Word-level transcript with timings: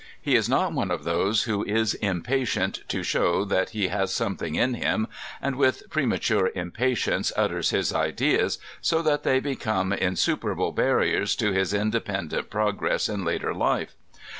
He 0.19 0.33
is 0.35 0.49
not 0.49 0.73
one 0.73 0.89
of 0.89 1.03
those 1.03 1.43
who 1.43 1.63
is 1.63 1.93
impatient 1.93 2.81
to 2.87 3.03
show 3.03 3.45
that 3.45 3.69
he 3.69 3.89
has 3.89 4.11
something 4.11 4.55
in 4.55 4.73
him, 4.73 5.07
and 5.39 5.55
with 5.55 5.87
pre 5.91 6.07
mature 6.07 6.49
impatience 6.55 7.31
utters 7.37 7.69
his 7.69 7.93
ideas, 7.93 8.57
so 8.81 9.03
that 9.03 9.21
they 9.21 9.39
become 9.39 9.91
insuper 9.93 10.53
able 10.53 10.71
barriers 10.71 11.35
to 11.35 11.51
his 11.51 11.71
independent 11.71 12.49
progress 12.49 13.07
in 13.07 13.23
later 13.23 13.53
life. 13.53 13.93